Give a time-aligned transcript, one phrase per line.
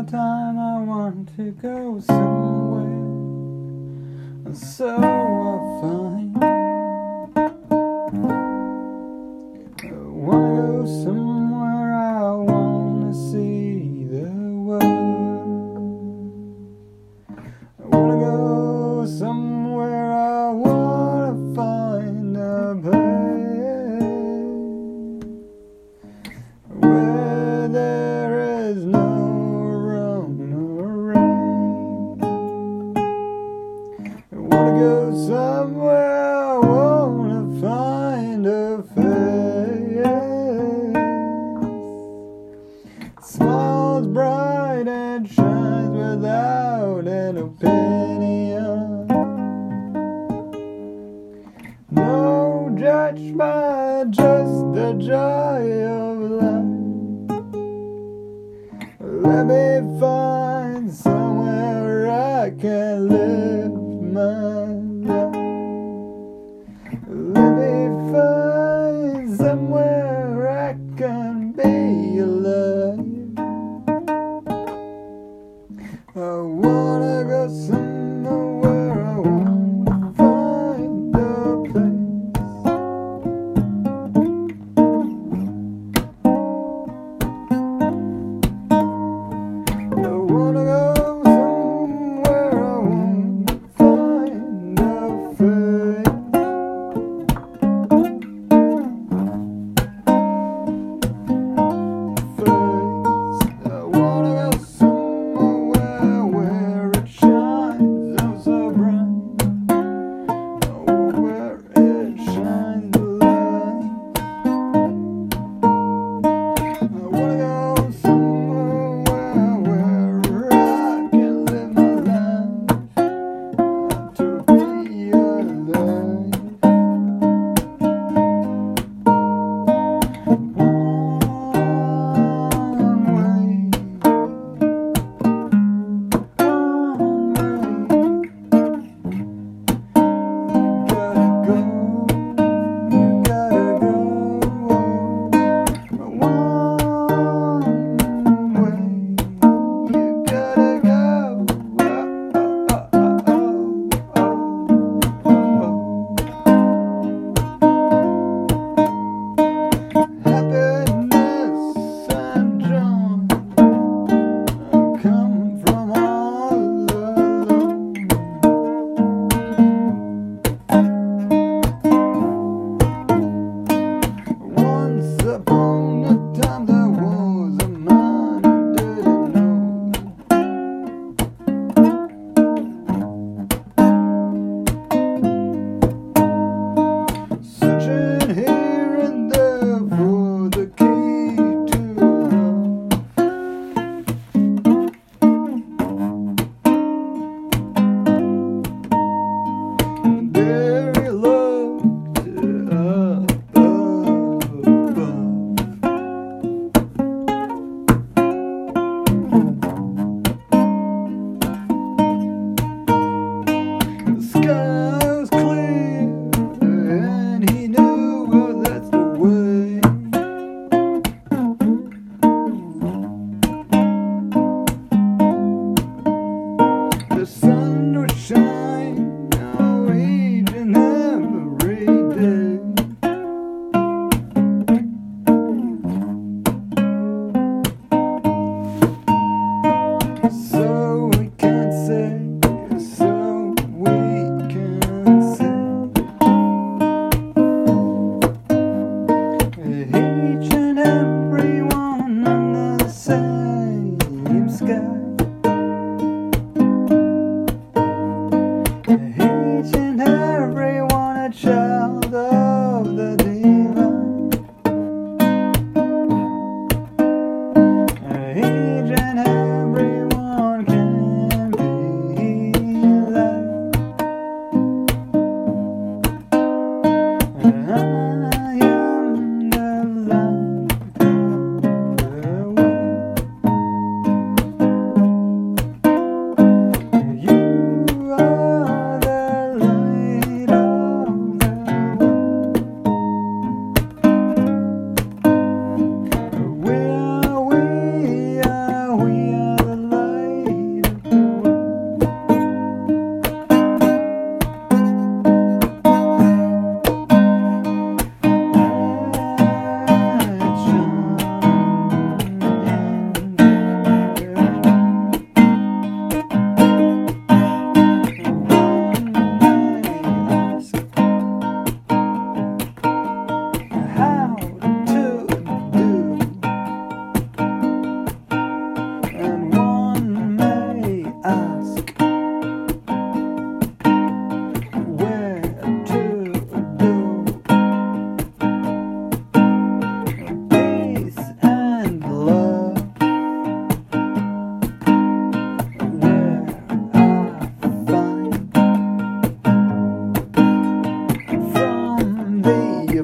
[0.00, 2.84] summertime, I want to go somewhere.
[4.46, 6.29] And so I find.
[45.16, 49.06] it shines without an opinion.
[51.90, 55.62] No judgment, just the joy
[55.98, 56.64] of life.
[59.00, 60.29] Let me find.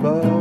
[0.00, 0.37] goodbye.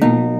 [0.00, 0.39] Here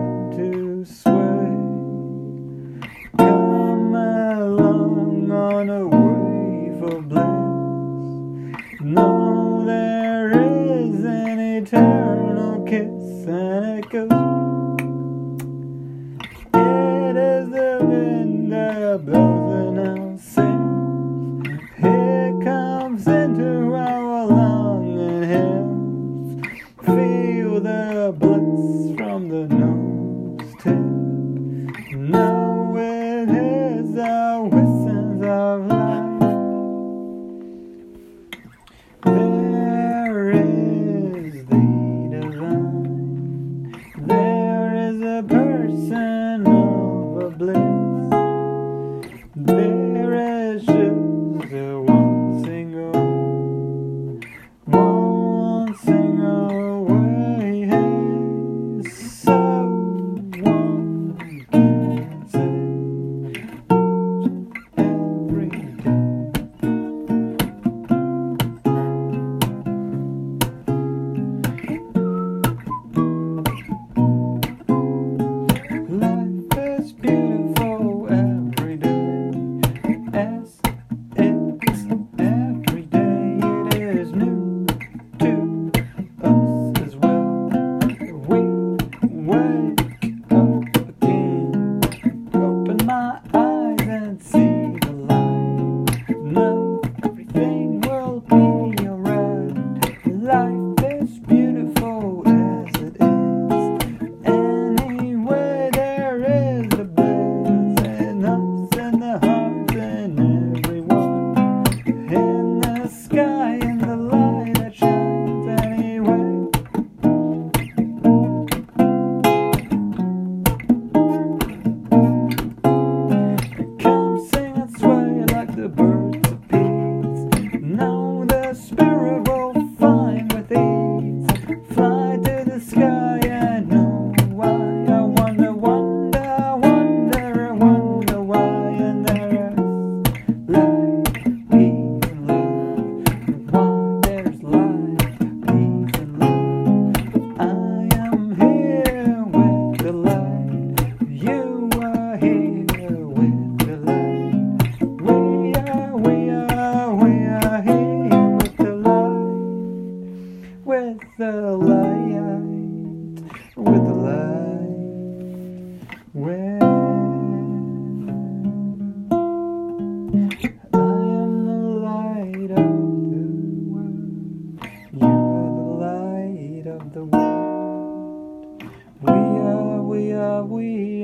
[176.92, 178.62] the world.
[179.00, 180.99] We are, we are, we